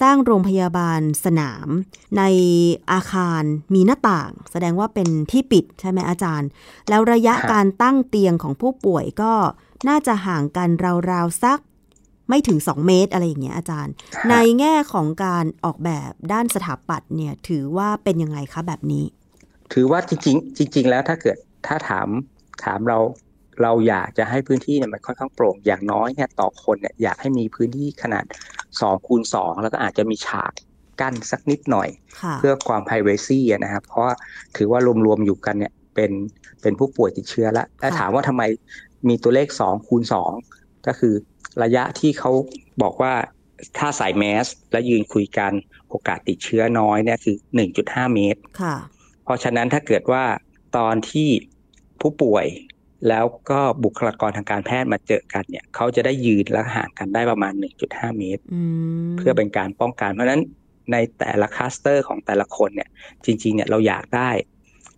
[0.00, 1.68] สร้างโรงพยาบาลสนาม
[2.18, 2.22] ใน
[2.92, 3.42] อาคาร
[3.74, 6.48] มีหน้าต่าง แสดงว่าเป็นที่ปิดใช่ไหมอาจารย์
[6.88, 9.32] แล้วระยะการตั้งเตียงของผู้ป่วยก็
[9.88, 10.68] น่าจะห่างกัน
[11.10, 11.58] ราวๆสัก
[12.28, 19.04] ไม่ถึง 2 เมตรอะไรอย่างเงี้ยอาจารย์ฮะในแง่ของการออกแบบด้านสถาปัตย์เนี่ยถือว่าเป็นยังไงคะแบบนี้
[19.72, 21.36] ถือว่าจริงๆจริงๆแล้วถ้าเกิด
[21.66, 22.08] ถ้าถาม
[22.64, 22.98] ถามเรา
[23.62, 28.24] เราอยากจะให้พื้นที่เนี่ยมันค่อนข้างโปร่งอย่างน้อยเนี่ยต่อคนเนี่ยอยากให้มีพื้นที่ขนาด
[28.70, 30.52] 2คูณ2แล้วก็อาจจะมีฉาก
[31.00, 31.88] กั้นสักนิดหน่อย
[32.22, 34.14] ค่ะเพื่อความ p r i เวซีนะครับเพราะว่า
[34.56, 36.10] ถือว่ารวมๆอยู่กันเนี่ยเป็น
[36.62, 38.42] เป็นผู้ป่วยติดเชื้อแล้วแต่ค่ะถามว่าทำไม
[39.08, 40.02] มีตัวเลข2คูณ
[40.44, 41.14] 2ก็คือ
[41.62, 42.30] ระยะที่เขา
[42.82, 43.12] บอกว่า
[43.78, 45.52] ถ้าใส่แมส และยืนคุยกัน
[45.88, 47.36] โอกาสติดเชื้อน้อยเนี่ยคือ
[47.74, 48.76] 1.5 เมตรค่ะ
[49.24, 50.24] เพราะฉะนั้นถ้าเกิดว่า
[50.76, 51.28] ตอนที่
[52.00, 52.46] ผู้ป่วย
[53.08, 57.52] แล้วก็บุคลากรทางการแพทย์มาเจอกันเนี่ยเขาจะได้ยืนและห่างกันได้ประมาณ
[57.86, 58.60] 1.5 เมตรอื
[59.04, 60.42] มเพื่อเป็นการป้องกัน เพราะฉะนั้น
[60.92, 62.88] ในแต่ละคลัสเตอร์ของแต่ละคนเนี่ย
[63.24, 64.30] จริง ๆ เนี่ยเราอยากได้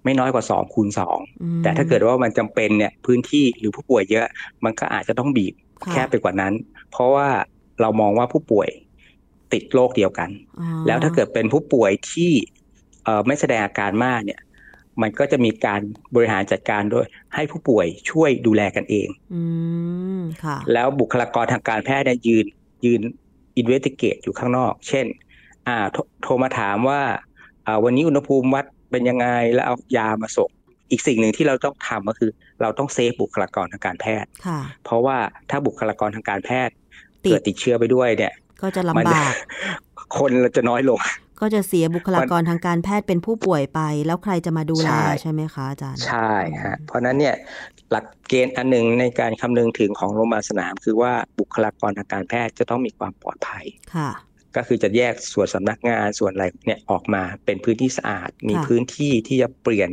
[0.04, 4.26] ไม่น้อยกว่า2คูณอืม2แต่ถ้าเกิดว่ามันจำเป็นเนี่ยพื้นที่หรือผู้ป่วยเยอะ
[4.64, 6.52] มันก็อาจจะต้องบีบค่ะแคบไปกว่านั้น
[6.90, 7.28] เพราะว่า
[7.80, 8.68] เรามองว่าผู้ป่วย
[9.52, 12.32] ติดโรคเดียวกันอ๋อแล้วถ้าเกิดเป็นผู้ป่วยที่
[13.04, 14.40] เอ่อไม่แสดงอาการมากเนี่ย
[15.02, 15.80] มันก็จะมีการ
[16.14, 17.04] บริหารจัดการโดย
[17.34, 19.42] ให้ผู้ป่วยช่วยดูแลกันเองอื
[20.18, 22.46] มค่ะแล้วบุคลากรทางการแพทย์เนี่ยยืน
[22.84, 23.00] ยืน
[23.56, 25.06] อินเวสติเกตอยู่ข้างนอก เช่น
[25.68, 27.00] อ่าโทโทรมาถามว่า
[27.66, 30.50] อ่าวันนี้อุณหภูมิวัดเป็นยังไงแล้วเอายามาส่ง
[30.90, 32.30] อีกสิ่งหนึ่งที่เราต้องทำก็คือ
[32.62, 35.16] เราต้องเซฟบุคลากรทางการแพทย์ค่ะเพราะว่า
[35.50, 36.74] ถ้าบุคลากรทางการแพทย์
[37.24, 38.32] ติดเกิดติดเชื้อไปด้วยเนี่ย
[38.62, 39.32] ก็จะลำมันบาก
[40.18, 40.98] คนเราจะน้อยลง
[41.40, 47.34] ก็จะเสียบุคลากรทางการแพทย์เป็นผู้ป่วยไป แล้วใครจะมาดูแลใช่ใช่ไหมคะอาจารย์ ใช่ฮะเพราะฉะนั้นเนี่ย
[47.90, 54.10] หลักเกณฑ์อันหนึ่งในการคำนึงถึงของโรงพยาบาลสนาม คือว่าบุคลากรทางการแพทย์จะต้องมีความปลอดภัยค่ะ
[54.56, 59.90] ก็คือจะแยกส่วนสำนักงานส่วนอะไรเนี่ยออกมาเป็นพื้นที่สะอาด มีค่ะพื้นที่ที่จะเปลี่ยน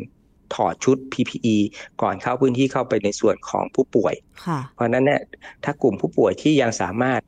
[0.56, 1.56] ถอดชุด PPE
[2.02, 4.14] ก่อนเข้าพื้นที่เข้าไปในส่วนของผู้ป่วย
[4.46, 5.22] ค่ะเพราะฉะนั้นเนี่ย
[5.64, 7.22] ถ้ากลุ่มผู้ป่วยที่ยังสามารถ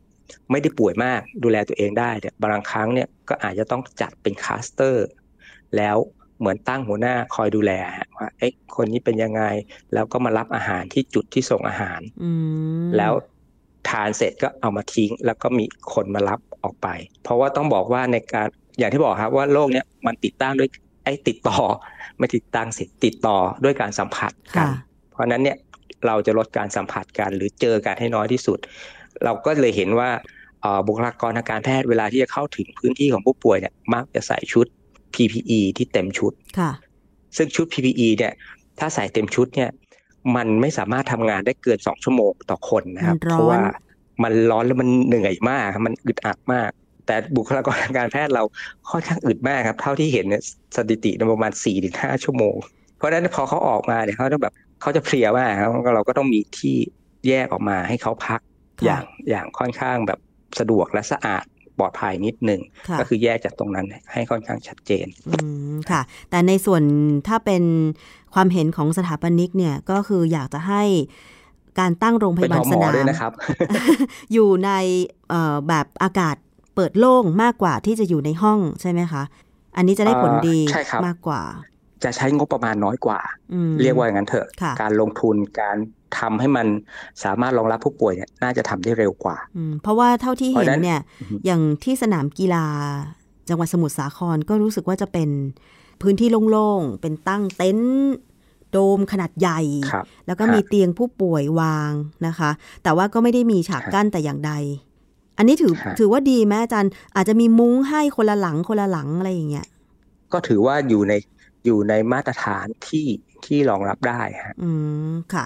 [0.51, 5.07] ไม่ได้ป่วยมากดูแลตัวเองได้เนี่ยบางครั้งเนี่ย ก็อาจจะต้องจัดเป็นคลัสเตอร์
[5.77, 5.97] แล้ว
[6.39, 9.43] เหมือนตั้งหัวหน้าคอยดูแลฮะว่าเอ๊ะคนนี้เป็นยังไง
[9.93, 12.31] แล้วก็มารับอาหารที่จุดที่ส่งอาหารอื
[12.85, 13.13] มแล้ว
[13.89, 16.87] ทานเสร็จก็เอามาทิ้ง แล้วก็มีคนมารับออกไป
[17.23, 18.47] เพราะว่าต้องบอกว่าในการ
[18.79, 20.69] อย่างที่บอกครับว่าโรคเนี้ยมันติดตั้งด้วย
[21.03, 21.59] ไอ้ติดต่อ
[22.17, 24.71] ไม่ติดตั้งสิติดต่อด้วยการสัมผัสกัค่ะน
[25.11, 25.57] เพราะฉะนั้นเนี่ย
[26.07, 28.59] เราจะลดการสัมผัสกันหรือเจอกันให้น้อยที่สุด
[29.23, 30.34] เราก็เลยเห็นว่าเอ่อ
[30.87, 34.65] บุคลากรทางการแพทย์เวลาที่จะเข้าถึงพื้นที่ของผู้ป่วยเนี่ยมักจะใส่ชุด
[35.13, 36.71] PPE ที่เต็มชุดค่ะ
[37.37, 38.33] ซึ่งชุด PPE เนี่ย
[38.79, 39.69] ถ้าใส่เต็มชุดเนี่ย
[40.35, 43.61] มันไม่สามารถทำงานได้เกินสองชั่วโมงต่อคนนะครับมันร้อนเพราะว่า
[44.23, 46.69] มันร้อนแล้วมันเหนื่อยมากครับมันอึดอัดมาก
[47.05, 48.43] แต่บุคลากรทางการแพทย์เรา
[48.91, 50.41] ค่อนข้างอึดมากครับ เท่าที่เห็นเนี่ย
[50.75, 52.55] สถิติประมาณ4ี่ถึงห้าชั่วโมง
[52.97, 56.75] เพราะฉะนั้นพอเขาออกมาเนี่ยเขาต้องแบบเขาจะเพลียมากครับเราก็ต้องมีที่
[57.27, 58.39] แยกออกมาให้เขาพัก
[58.79, 60.19] ค่ะอย่างอย่างค่อนข้างแบบ
[60.59, 61.45] สะดวกและสะอาด
[61.79, 65.37] ปลอดภัยนิดนึงค่ะก็คือแยกจากตรงนั้นให้ค่อนข้างชัดเจนอื
[65.73, 66.83] มค่ะ แต่ในส่วน
[67.27, 67.63] ถ้าเป็น
[68.33, 70.83] ความเห็นของสถาปนิกเนี่ยก็คืออยากจะให้
[71.79, 73.31] การตั้งโรงพเป็นยาบาหลอหสมอนามด้วยนะครับ
[74.33, 74.71] อยู่ใน
[75.29, 76.35] เอ่อแบบอากาศ
[76.75, 79.23] เปิดโล่งมากกว่าที่จะอยู่ในห้องใช่ไหมคะ
[79.77, 81.41] อันนี้จะได้ผลดีเอ่อใช่ครับมากกว่า
[82.03, 83.19] จะใช้งบประมาณน้อยกว่า
[83.53, 85.77] อืมเรียกว่าอย่างนั้นเถอะค่ะการลงทุนการ
[86.19, 86.67] ทำให้มัน
[87.23, 92.65] สามารถรองรับผู้ป่วยเนี่ยน่าจะทำได้เร็วกว่าอืมเพราะว่าเท่าที่เพราะเห็นฉะนั้นเนี่ยอือฮึอย่างที่สนามกีฬา
[93.49, 95.29] จังหวัดสมุทรสาครก็รู้สึกว่าจะเป็น
[96.01, 98.13] พื้นที่โล่งๆ เป็นตั้งเต็นท์
[98.71, 99.59] โดมขนาดใหญ่
[99.91, 101.91] ครับแล้วก็ฮะมีเตียงผู้ป่วยวาง
[102.27, 102.49] นะคะ
[102.83, 104.51] แต่ว่าก็ไม่ได้มีฉากฮะกั้นแต่อย่างใด
[105.37, 109.67] อันนี้ถือฮะถือว่าดีไหมอาจารย์ อาจจะมีมุ้งให้คนละหลังคนละหลังอะไรอย่างเงี้ย
[110.33, 111.13] ก็ถือว่าอยู่ใน
[111.65, 113.07] อยู่ในมาตรฐานที่
[113.45, 114.71] ที่รองรับได้ฮะอื
[115.11, 115.45] มค่ะ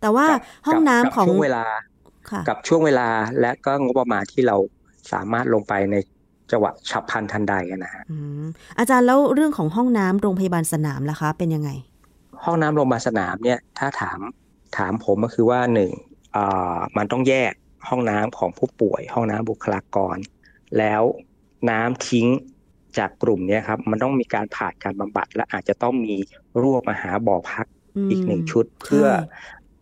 [0.00, 1.64] แต่ว่ากับห้องกับน้ำกับของช่วงเวลา
[2.30, 3.08] ค่ะกับช่วงเวลา
[3.40, 4.56] และก็งบประมาณที่เรา
[5.12, 5.96] สามารถลงไปใน
[6.50, 8.44] จังหวะฉับพลันทันใดนะฮะอืม
[8.78, 11.70] อาจารย์แล้วเรื่องของห้องน้ำโรงพยาบาลสนามล่ะคะ เป็นยังไง
[12.44, 14.20] ห้องน้ำโรงพยาบาลสนามเนี่ยถ้าถาม
[14.76, 15.92] ถามผมก็คือว่าหนึ่ง
[16.36, 17.52] อ่ามันต้องแยก
[17.88, 20.16] ห้องน้ำของผู้ป่วย ห้องน้ำบุคลากร
[20.78, 21.02] แล้ว
[21.70, 22.28] น้ำทิ้ง
[22.98, 26.16] จากกลุ่มเนี้ยครับ มันต้องมีการผ่านการบำบัด และอาจจะต้องมี
[26.62, 29.20] รวบมาหาบ่อพักมอีกหนึ่งชุด เพื่อค่ะ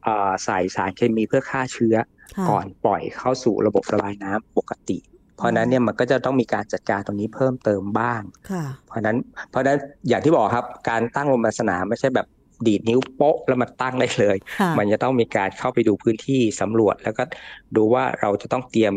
[0.07, 1.97] อาใส่สารเคมีเพื่อฆ่าเชื้อ
[2.37, 4.99] ค่ะก่อนปล่อยเข้าสู่ระบบระบายน้ำปกติ
[5.37, 9.17] เพราะฉะนั้นเนี่ยมันก็จะต้องมีการจัดการตรงนี้เพิ่มเติมบ้างค่ะเพราะฉะนั้น
[9.51, 12.27] เพราะฉะนั้นอย่างที่บอกครับ การตั้งโรงพยาบาลสนามไม่ใช่แบบ
[12.67, 17.23] ดีดนิ้วโป๊ะแล้วมาตั้งได้เลยค่ะมันจะต้องมีการเข้าไปดูพื้นที่สำรวจ แล้วก็
[17.77, 18.95] ดูว่าเราจะต้องเตรียม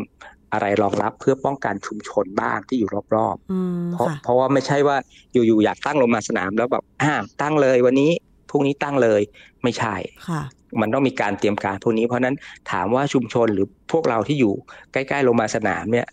[0.53, 4.97] อะไรรองรับเพื่อป้องกันชุมชนบ้างที่อยู่รอบอืมๆเพราะค่ะเพราะว่าไม่ใช่ว่า
[5.33, 8.11] อยู่ๆอยากตั้งโรงพยาบาลสนามแล้วแบบอ่าตั้งเลยวันนี้
[8.49, 9.21] พรุ่งนี้ตั้งเลย
[9.63, 9.95] ไม่ใช่
[10.27, 10.41] ค่ะ
[10.81, 12.35] มันต้องมีการเตรียมการพวกนี้ เพราะฉะนั้น
[12.71, 14.53] ถามว่าชุมชนหรือพวกเราที่อยู่
[14.93, 16.07] ใกล้ๆโรงพยาบาลสนามเนี่ย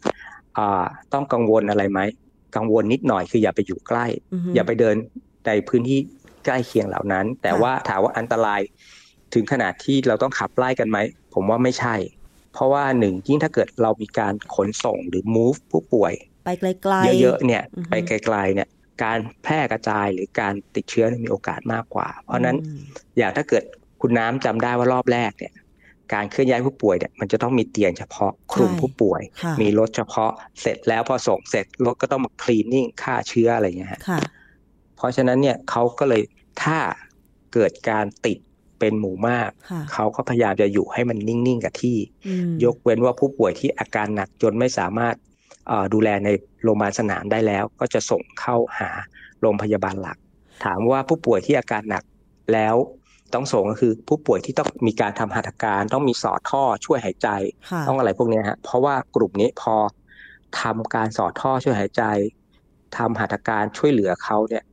[0.58, 2.00] อ่าต้องกังวลอะไรไหม
[2.56, 4.94] กังวลนิดหน่อยคืออย่าไปอยู่ใกล้อือฮึอย่าไปเดิน
[5.46, 5.98] ในพื้นที่
[6.46, 8.60] ใกล้เคียงเหล่านั้น แต่ค่ะว่าถามว่าอันตราย
[9.34, 10.98] ถึงขนาดที่เราต้องขับไล่กันไหม
[11.34, 11.94] ผมว่าไม่ใช่
[12.52, 16.12] เพราะว่าหนึ่งยิ่งถ้าเกิดเรามีการขนส่งหรือ move ผู้ป่วย
[16.44, 18.68] ไปไกลๆเยอะๆเนี่ยอือฮึไปไกลๆเนี่ย
[19.02, 22.80] การแพร่กระจายหรือการติดเชื้อเนี่ยมีโอกาสมากกว่า เพราะฉะนั้นอืม
[23.18, 23.64] อย่างถ้าเกิด
[24.00, 25.52] คุณน้ำจำได้ว่ารอบแรกเนี่ย
[26.14, 34.20] การเคลื่อนย้ายผู้ป่วยเนี่ยมันจะต้องมีเตียงเฉพาะคลุมใช่ผู้ป่วยค่ะมีรถเฉพาะเสร็จแล้วพอส่งเสร็จรถก็ต้องมาคลีนนิ่งฆ่าเชื้ออะไรอย่างเงี้ยฮะค่ะ
[34.96, 36.22] เพราะฉะนั้นเนี่ยเขาก็เลย
[36.62, 36.78] ถ้า
[37.54, 38.38] เกิดการติด
[38.80, 45.14] เป็นหมู่มากค่ะเขาก็พยายามจะอยู่ให้มันนิ่ง ๆ กับที่อืมยกเว้นว่าผู้ป่วยที่อาการหนักจนไม่สามารถ
[45.68, 46.28] เอ่อดูแลใน
[46.62, 48.90] โรงพยาบาลสนามได้แล้ว ก็จะส่งเข้าหา
[49.40, 50.18] โรงพยาบาลหลัก
[50.64, 52.04] ถามว่าผู้ป่วยที่อาการหนัก
[52.52, 52.74] แล้ว
[53.34, 57.28] ต้องส่งก็คือผู้ป่วยที่ต้องมีการทำหัตถการต้องมีสอดท่อช่วยหายใจ
[57.70, 59.74] ค่ะต้องอะไรพวกเนี้ยฮะเพราะว่ากลุ่มนี้พอ
[60.60, 62.02] ทำการสอดท่อช่วยหายใจ
[62.96, 64.64] ทำหัตถการช่วยเหลือเขาเนี่ย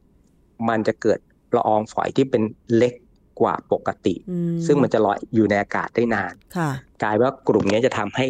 [0.70, 1.20] มันจะเกิด
[1.56, 2.41] ละอองฝอยที่เป็น
[2.76, 2.93] เล็ก
[3.39, 6.69] กว่าปกติอืมซึ่งมันจะลอยอยู่ในอากาศได้นานค่ะ
[7.04, 8.26] กลายว่ากลุ่มนี้จะทำให้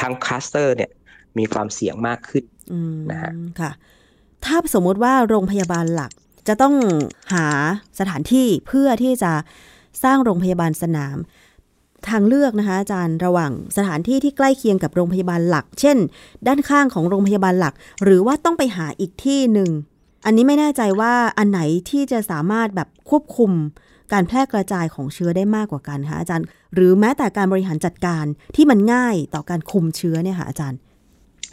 [0.00, 0.90] ทั้งคลัสเตอร์เนี่ย
[1.38, 3.70] มีความเสี่ยงมากขึ้นอืมนะฮะค่ะ
[4.44, 6.12] ถ้าสมมุติว่าโรงพยาบาลหลัก
[6.48, 6.74] จะต้อง
[7.34, 7.46] หา
[7.98, 9.32] สถานที่เพื่อที่จะ
[10.04, 11.16] สร้างโรงพยาบาลสนาม
[12.08, 15.96] ทางเลือกนะคะอาจารย์ระหว่างสถานที่ที่ใกล้เคียงกับโรงพยาบาลหลัก เช่น
[16.46, 19.70] ด้านข้างของโรงพยาบาลหลัก หรือว่าต้องไปหาอีกที่หนึ่ง
[20.24, 21.60] อันนี้ไม่แน่ใจว่าอันไหน
[21.90, 23.52] ที่จะสามารถแบบควบคุม
[24.12, 28.24] การแพร่กระจายของเชื้อได้มากกว่ากันคะอาจารย์ หรือแม้แต่การบริหารจัดการ
[28.56, 30.78] ที่มันง่ายต่อการคุมเชื้อเนี่ยค่ะอาจารย์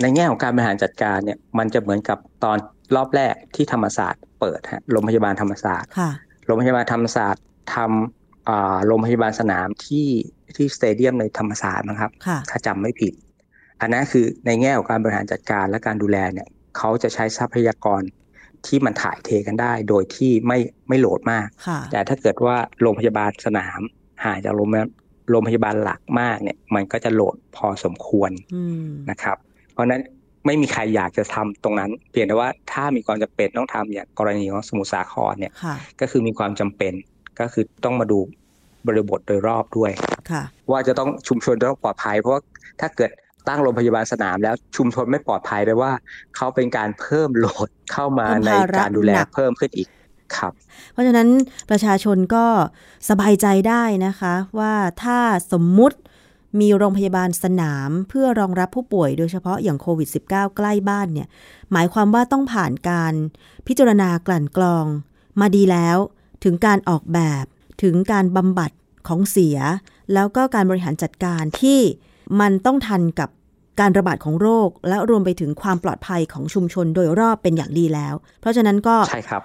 [0.01, 2.57] ในแง่ของการบริหารจัดการเนี่ยมันจะเหมือนกับตอน
[2.95, 6.11] รอบแรกที่ธรรมศาสตร์ เปิดฮะโรงพยาบาลธรรมศาสตร์ค่ะ
[6.45, 7.43] โรงพยาบาลธรรมศาสตร์
[7.75, 10.07] ทำอ่าโรงพยาบาลสนามที่
[10.55, 13.13] ที่สเตเดียมในธรรมศาสตร์นะครับค่ะถ้าจำไม่ผิด
[13.81, 18.01] อันนั้นคือในแง่ของการบริหารจัดการและการดูแลเนี่ยเขาจะใช้ทรัพยากร
[18.67, 20.57] ที่มันถ่ายเทกันได้ โดยที่ไม่
[20.89, 23.79] ไม่โหลดมากค่ะแต่ถ้าเกิดว่าโรงพยาบาลสนาม
[24.25, 24.87] ห่างจากโรงพยาบาล
[25.31, 29.37] โรงพยาบาลหลักมากเนี่ย มันก็จะโหลดพอสมควรอืมนะครับ
[29.73, 30.01] เพราะฉะนั้น
[30.45, 36.93] ไม่มีใครอยากจะทำตรงนั้นเพียงแต่ว่าถ้ามีความจำเป็นต้องทำอย่างกรณีของสมุทรสาครเนี่ยค่ะก็คือมีความจำเป็น
[37.39, 38.19] ก็คือต้องมาดู
[38.87, 39.91] บริบทโดยรอบด้วย
[40.31, 42.41] ค่ะว่าจะต้องชุมชนจะต้องปลอดภัย เพราะว่า
[42.81, 43.11] ถ้าเกิด
[43.49, 45.91] ตั้งโรงพยาบาลสนามแล้วชุมชนไม่ปลอดภัยแปลว่า
[46.35, 49.87] เขาเป็นการเพิ่มโหลดเข้ามาเพิ่มในภาระการดูแลหนักเพิ่มขึ้นอีก
[50.35, 50.53] ครับ
[50.91, 51.29] เพราะฉะนั้น
[51.69, 52.45] ประชาชนก็
[53.09, 55.19] สบายใจได้นะคะ ว่าถ้า
[55.51, 55.97] สมมุติ
[56.59, 61.27] มีโรงพยาบาลสนามเพื่อรองรับผู้ป่วยโดยเฉพาะอย่างโควิด -19 ใกล้บ้านเนี่ย
[61.71, 63.13] หมายความว่าต้องผ่านการ
[63.67, 64.85] พิจารณากลั่นกรอง
[65.41, 65.97] มาดีแล้ว
[66.43, 67.45] ถึงการออกแบบ
[67.83, 68.71] ถึงการบำบัด
[69.07, 69.57] ของเสีย
[70.13, 71.79] แล้วก็การบริหารจัดการที่
[72.39, 73.29] มันต้องทันกับ
[73.79, 79.43] การระบาดของโรค และรวมไปถึงความปลอดภัยของชุมชนโดยรอบเป็นอย่างดีแล้ว เพราะฉะนั้นก็ใช่ครับ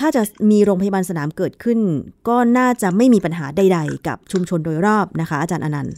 [0.00, 1.78] ถ้าจะมีโรงพยาบาลสนามเกิดขึ้น
[2.28, 5.94] ก็น่าจะไม่มีปัญหาใด ๆ กับชุมชนโดยรอบนะคะ อาจารย์อนันต์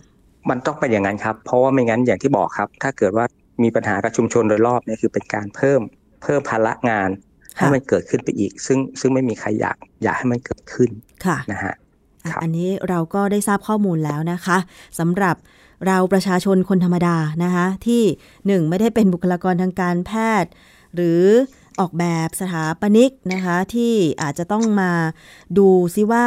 [0.51, 3.25] มันต้องเป็นอย่างนั้นครับ เพราะว่าไม่งั้นอย่างที่บอกครับ ถ้าเกิดว่า
[3.63, 5.81] มีปัญหากับชุมชนโดยรอบเนี่ยคือเป็นการเพิ่ม
[6.23, 7.11] เพิ่มภาระงาน
[7.57, 10.91] ให้มันเกิดขึ้นไปอีก ซึ่งซึ่งไม่มีใครอยากอยากให้มันเกิดขึ้น
[11.27, 11.75] ค่ะนะฮะ
[12.43, 14.59] อันนี้เราก็ได้ทราบข้อมูลแล้วนะคะ
[14.99, 15.37] สำหรับ
[15.87, 18.03] เราประชาชนคนธรรมดานะคะที่
[18.47, 20.51] หนึ่งไม่ได้เป็นบุคลากรทางการแพทย์
[20.95, 21.23] หรือ
[21.81, 24.93] ออกแบบสถาปนิกนะคะที่อาจจะต้องมา
[25.59, 26.27] ดูซิว่า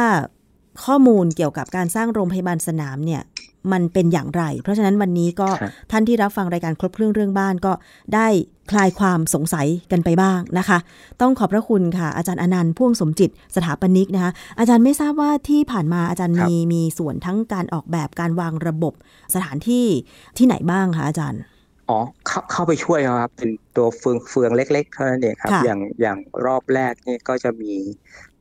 [0.84, 3.22] ข้อมูลเกี่ยวกับการสร้างโรงพยาบาลสนามเนี่ย
[3.72, 7.72] มันเป็นอย่างไร เพราะฉะนั้นวันนี้ก็ครับท่านที่รับฟังรายการครบเครื่องเรื่องบ้านก็
[8.14, 8.26] ได้
[8.70, 10.78] คลายความสงสัยกันไปบ้างนะคะ
[11.20, 18.94] ต้องขอบพระคุณค่ะ อาจารย์อนันต์พ่วงสมจิตสถาปนิกนะคะอาจารย์ไม่ทราบว่าที่ผ่านมาอาจารย์ครับมีมีส่วนทั้งการออกแบบการวางระบบ
[19.34, 19.86] สถานที่
[20.36, 21.40] ที่ไหนบ้างคะอาจารย์
[21.88, 27.74] อ๋อเข้าเข้าไปช่วยครับ เป็นตัวเฟืองเฟืองเล็กๆเท่านั้นเองครับค่ะอย่างอย่างรอบแรกนี่ก็จะมี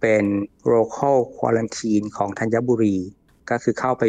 [0.02, 0.26] เป็น
[0.74, 2.98] local quarantine ของธัญบุรี
[3.50, 4.04] ก็คือเข้าไป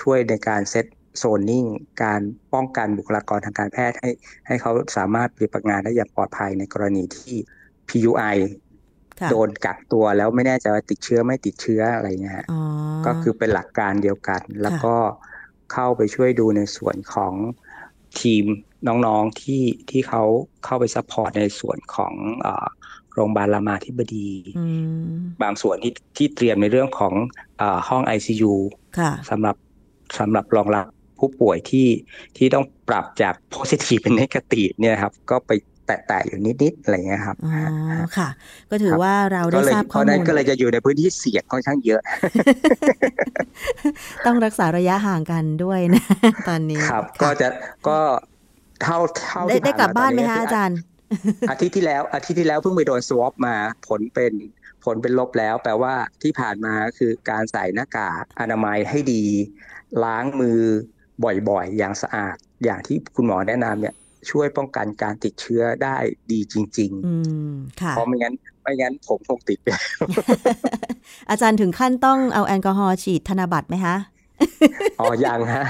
[0.00, 0.86] ช่วยในการเซต
[1.18, 1.64] โซนนิ่ง
[2.02, 2.20] การ
[2.54, 4.10] ป้องกันบุคลากรทางการแพทย์ให้
[4.46, 7.36] ให้เขาสามารถปฏิบัติงานได้อย่างปลอดภัยในกรณีที่
[7.88, 8.36] PUI
[9.20, 12.60] ค่ะโดนกักตัวแล้วไม่แน่ใจว่าติดเชื้อไม่ติดเชื้ออะไรเงี้ยฮะอ๋อ
[13.06, 14.94] ก็คือเป็นหลักการเดียวกัน แล้วก็
[15.72, 17.34] เข้าไปช่วยดูในส่วนของ
[18.20, 18.44] ทีม
[18.88, 20.22] น้องๆที่ที่เขา
[20.64, 22.66] เข้าไป support ในส่วนของเอ่อ
[23.14, 24.66] โรงพยาบาลรามาธิบดีอื
[25.10, 27.14] มบางส่วนที่ที่เตรียมในเรื่องของ
[27.58, 28.52] เออห้อง ICU
[28.98, 29.56] ค่ะสำหรับ
[30.18, 30.86] สำหรับรองรับ
[31.18, 31.88] ผู้ป่วยที่
[32.36, 35.52] ที่ต้องปรับจาก positive เป็น negative เนี่ยครับ ก็ไป
[35.86, 37.54] แตะๆอยู่นิดๆอะไรเงี้ยครับอ๋อ
[38.16, 38.28] ค่ะ
[38.70, 42.00] ก็ถือว่าเราก็ได้เลยทราบเพข้อราะมูนั้นลก็เลยจะอยู่ในพื้นที่เสี่ยงค่อนข้างเยอะ
[44.26, 46.04] ต้องรักษาระยะห่างกันด้วยนะ
[46.48, 47.48] ตอนนี้ครับค่ะก็จะ
[47.88, 47.98] ก็
[48.82, 50.78] เท่าเท่าได้ที่ได้กลับผ่บ้านไหมตคะคือาจารย์
[51.50, 53.54] อาทิตย์ที่แล้วอาทิตย์ที่แล้วเพิ่งไปโดนสวอปมา
[53.88, 54.32] ผลเป็น
[54.84, 59.24] ผลเป็นลบแล้ว แปลว่าที่ผ่านมาคือการใส่หน้ากากอนามัยให้ดี
[60.04, 60.60] ล้างมือ
[61.48, 63.94] บ่อยๆ อย่างสะอาด อย่างที่คุณหมอแนะนำเนี่ย
[64.30, 65.96] ช่วยป้องกันการติดเชื้อได้
[66.32, 67.14] ดีจริงอื
[67.50, 69.66] มค่ะๆเพราะไม่งั้นไม่งั้นผมคงติดไป
[71.30, 73.96] อาจารย์ถึงขั้นต้องเอาแอลกอฮอล์ฉีดธนบัตรไหมคะ
[75.00, 75.64] อ๋อยังฮะ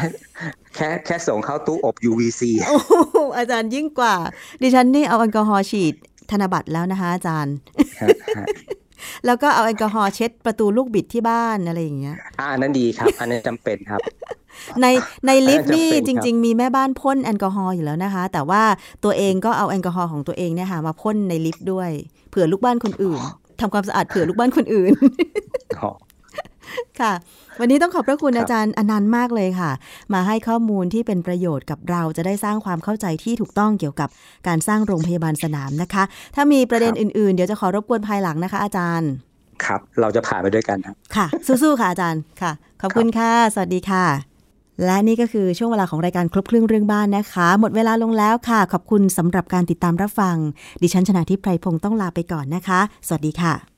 [0.74, 4.16] แค่แค่ส่งเข้าตู้อบ UVC โอ้โหอาจารย์ยิ่งกว่า
[4.62, 5.94] ดิฉันนี่เอาแอลกอฮอล์ฉีด
[6.30, 7.54] ธนบัตรแล้วนะคะอาจารย์
[8.00, 8.46] ฮะฮะ
[9.26, 14.00] แล้วก็เอาแอลกอฮอล์เช็ดประตูลูกบิดที่บ้านอะไรอย่างเงี้ยอ่าอันนั้นดีครับ อันนั้นจำเป็นครับ
[14.82, 14.86] ใน
[15.26, 18.62] ในลิฟต์จำเป็นนี่ครับจริง ๆ มีแม่บ้านพ่นแอลกอฮอล์อยู่แล้วนะคะ แต่ว่า
[19.04, 21.90] ตัวเองก็เอาแอลกอฮอล์ของตัวเองเนี่ยค่ะมาพ่นในลิฟต์ด้วย
[22.30, 23.20] เผื่อลูกบ้านคนอื่น
[23.60, 24.92] ทำความสะอาดเผื่อลูกบ้านคนอื่น
[25.80, 25.90] อ๋อ
[27.00, 27.12] ค่ะ
[27.60, 29.70] วันนี้ต้องขอบพระคุณครับอาจารย์อนันต์มากเลยค่ะ
[30.14, 34.08] มาให้ข้อมูลที่เป็นประโยชน์กับเราจะได้สร้างความเข้าใจที่ถูกต้องเกี่ยวกับ
[34.48, 36.04] การสร้างโรงพยาบาลสนามนะคะ
[36.34, 39.10] ถ้ามีประเด็นอื่นๆ เดี๋ยวจะขอรบกวนภายหลังนะคะ อาจารย์
[39.64, 42.52] ครับ เราจะผ่านไปด้วยกันครับค่ะ สู้ๆค่ะอาจารย์ค่ะ
[42.82, 44.04] ขอบคุณค่ะ สวัสดีค่ะ
[44.84, 50.36] และนี่ก็คือช่วงเวลาของรายการครบเครื่องเรื่องบ้านนะคะ หมดเวลาลงแล้วค่ะ ขอบคุณสำหรับการติดตามรับฟัง
[50.82, 53.77] ดิฉันชนะทิพไพรพงศ์ต้องลาไปก่อนนะคะ สวัสดีค่ะ